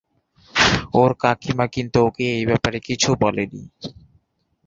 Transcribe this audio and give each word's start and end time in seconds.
ওর 0.93 1.11
কাকিমা 1.21 1.65
কিন্তু 1.75 1.97
ওকে 2.07 2.25
এই 2.37 2.45
ব্যাপারে 2.49 2.79
কিছু 2.87 3.09
বলেনি। 3.23 3.61